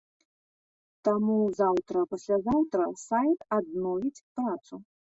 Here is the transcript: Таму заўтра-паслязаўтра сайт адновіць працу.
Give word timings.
Таму 1.07 1.35
заўтра-паслязаўтра 1.59 2.83
сайт 3.07 3.39
адновіць 3.63 4.15
працу. 4.35 4.87